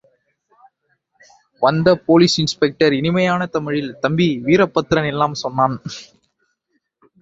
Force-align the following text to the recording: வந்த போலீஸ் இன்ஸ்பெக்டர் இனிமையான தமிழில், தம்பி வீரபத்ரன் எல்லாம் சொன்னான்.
வந்த 1.61 1.93
போலீஸ் 2.07 2.37
இன்ஸ்பெக்டர் 2.39 2.93
இனிமையான 2.93 3.41
தமிழில், 3.45 3.91
தம்பி 3.99 4.29
வீரபத்ரன் 4.45 5.11
எல்லாம் 5.13 5.41
சொன்னான். 5.45 5.77